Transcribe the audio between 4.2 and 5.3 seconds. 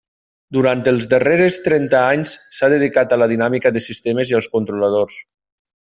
i als controladors.